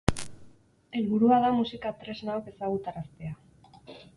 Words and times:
Helburua 0.99 1.37
da 1.43 1.51
musika 1.57 1.93
tresnaok 1.99 2.51
ezagutaraztea. 2.53 3.37